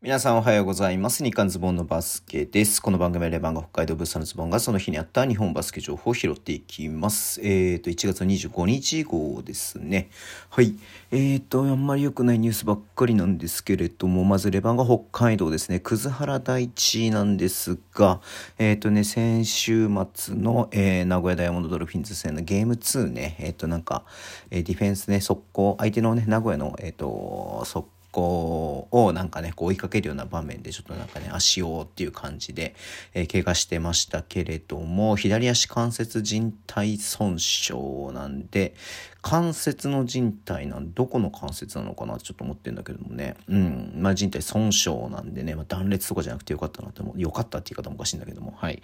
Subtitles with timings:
[0.00, 1.24] 皆さんおはようございます。
[1.24, 2.80] 日刊ズボンのバスケです。
[2.80, 7.40] この番組はレバンが北海道物産のズボンがその日にあった日本バスケ情報を拾っていきます。
[7.40, 10.08] えっ、ー、と、1月25日号ですね。
[10.50, 10.76] はい。
[11.10, 15.80] えっ、ー、と、あんまり良くないニュースばっかりなんですけれども、まずレバンが北海道ですね。
[15.80, 18.20] 葛原大地なんですが、
[18.60, 24.04] えっ、ー、とね、先週末の、えー、名古屋ダイヤモンドドルフィンズ戦のゲーム2ね、えっ、と、なんか、
[24.52, 32.74] えディフェンスね、速攻、相手のね、名古屋の、えっ、と、速攻こうをなんかねこう追いかけるような場面でちょっとなんかね足をっていう感じで、
[33.14, 37.74] えー、怪我してましたけれども左足関節靭帯損傷
[38.12, 38.74] なんで
[39.20, 43.36] 関節の靭帯なんどこの関節なのかなってちょっと思ってんだけどもね。
[43.48, 43.92] うん。
[43.96, 48.54] まあ靭帯損傷なんでね、まあ、断裂とかじゃなくてよかったなってよかったって言い方もおかしいんだけども。
[48.56, 48.80] はい。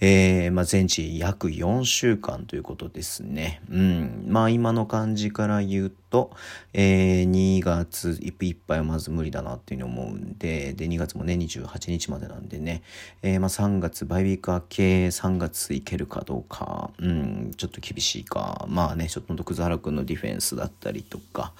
[0.00, 3.60] えー、まあ全治約4週間ということですね。
[3.70, 4.24] うん。
[4.28, 6.30] まあ今の感じから言うと、と
[6.72, 12.82] えー、2月いっぱいはまず無理だなっていうふうに思うんでで2月もね28日までなんでね、
[13.22, 21.52] えー、まあ3月バイビーク明け3月いけるかどうかうんちょっと厳しいかまあねちょっと葛原君のディフェンスだったりとか、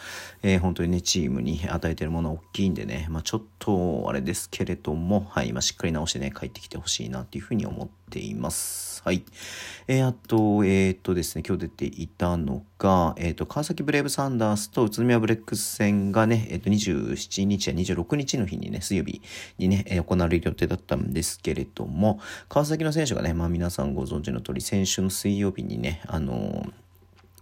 [0.43, 9.03] えー、本当にねチームに与えてるものは大きいんでね、まあ、ちょっとあれですけれどもはい、まあ、しっかり直してね帰ってきてほしいなっていうふうに思ってています。
[9.05, 9.25] はい。
[9.87, 19.23] えー、あと、えっ、とですね、今日出ていたのが、えっ、と、川崎ブレイブサンダースと宇都宮ブレックス戦がね、えっ、と、27日や26日の日にね、水曜日
[19.59, 26.67] にね、行われる予定だったんですけれども、川崎の選手がね、まあ皆さんご存知の通り、先週の水曜日にね、あの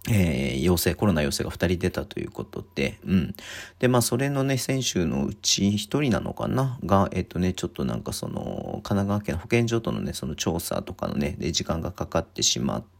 [0.09, 3.35] えー、陽性、コロナ陽性が2人出たということで、うん。
[3.79, 6.77] で、まあ、それのね、選手のうち1人なのかな？
[6.85, 12.94] が、えっ、とね、ちょっとなんかその、神奈川県保健所とのね、その調査とかのね、で、時間がかかってしまって、、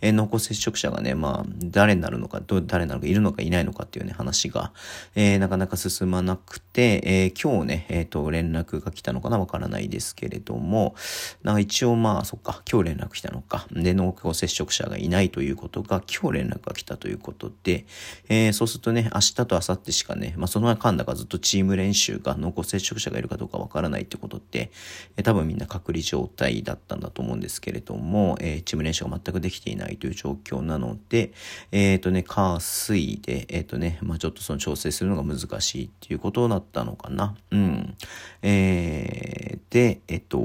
[0.00, 4.72] えー、濃厚接触者がね、まあ、誰になるのか、ど誰なのか、いるのかいないのかっていうね、話が、
[5.14, 10.94] えー、なかなか進まなくて、えー、今日ね、えっ、と、連絡が来たのかなわからないですけれども、
[11.42, 13.66] なんか一応まあ、そっか、今日連絡来たのか。
[13.72, 17.86] で、濃厚接触者がいないということが、今日連絡が来たということで、
[18.28, 24.70] えそうするとね、明日と明後日しかね、まあ、その間だかずっとチーム練習が濃厚接触者がいるかどうかわからないってことって、
[25.16, 31.32] え多分みんな隔離状態だったんだと思うんですけれども、えチーム練習が全くできていないという状況なので、
[31.72, 37.36] えっ、ー、とね、火水で、えっ、ー、とね、まあ、ちょっとその調整するのが難しいっていうことだったのかな。
[37.50, 37.96] うん。
[38.42, 40.38] えー、で、えっ、と、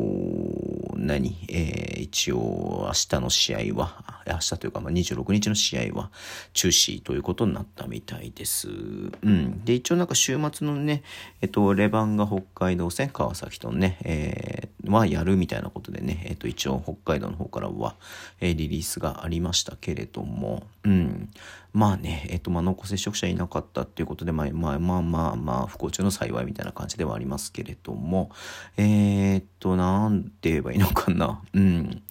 [0.95, 1.35] 何？
[1.49, 6.11] えー、一応明日の試合は、明日というか、まあ、26日の試合は
[6.53, 8.69] 中止ということになったみたいです。
[8.69, 9.63] うん。
[9.65, 11.03] で、一応なんか週末のね、
[11.41, 17.95] えっと、レバンが北海道戦、川崎とね、えー、はやるみたいなことでね、えっと、一応北海道の方からは、
[18.39, 21.29] えー、リリースがありましたけれども、うん。
[21.73, 28.29] まあね、えっと、まあ、濃厚接触者いなかったっていうことで、まあ、まあ、まあ、まあ、まあ、不幸中の幸いみたいな感じではありますけれども、
[28.77, 31.41] え、っと、なんて言えばいいのかな。
[31.53, 32.03] うん。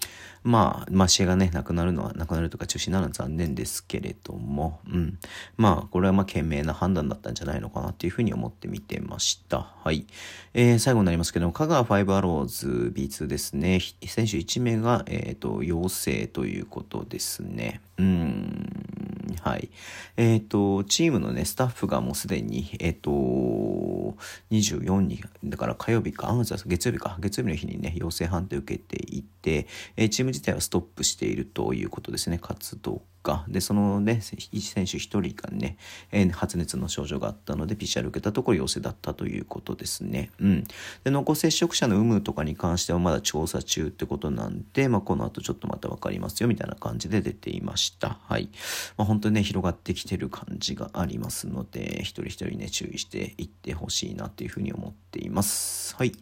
[0.44, 5.18] まあ、まあ、試合がね、なくなるのは、なくなるとか中止なのは残念ですけれども、うん。
[5.56, 9.72] まあ、これはまあ、賢明な判断だったんじゃないのかなっていうふうに思って見てました。
[9.82, 10.06] はい。
[10.54, 13.80] えー、最後になりますけども、香川ファイブアローズ B2 ですね。
[14.04, 17.80] 選手1名が、えっ、ー、と、陽性ということですね。
[17.98, 19.01] うん。
[19.40, 19.70] はい。
[20.16, 23.10] えっ、ー、と、チームのね、スタッフがもうすでに、えっ、ー、と、
[24.50, 26.32] 24人、だから火曜日か、
[26.66, 29.66] 月曜日か、月曜日の日にね、陽性判定を受けていて、
[29.96, 33.44] えー、チーム自体はストップしているということですね、活動か。
[33.48, 35.76] で、そのね、選手1人がね、
[36.10, 40.30] えー、発熱の症状があったので、PCR 受けたところ陽性だったということですね。
[40.40, 40.64] うん。
[41.04, 48.18] で、濃厚接触者の有無とかに関してはまだ調査中ってことなんで、まあ、この後ちょっとまた分かりますよ、みたいな感じで出ていました。
[48.24, 48.50] はい。
[48.96, 55.94] まあ、本当にね、広がってきてる感じがありますので、一人一人ね、注意していってほしいなっていうふうに思ってています。
[55.96, 56.12] はい。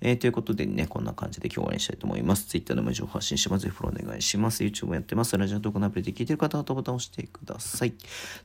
[0.00, 2.46] えー、ということでね、こんな感じで今日は終わりにしたいと思います。
[2.46, 3.62] Twitter でも情報発信します。
[3.62, 4.64] ぜひフォローお願いします。
[4.64, 5.38] YouTube もやってます。
[5.38, 7.94] ラジオトークのアプリで聞いてる方はボタンを押してください。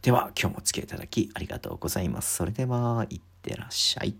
[0.02, 2.36] では、今日もお付き合いいただきありがとうございます。
[2.36, 4.16] それでは、いってらっしゃい。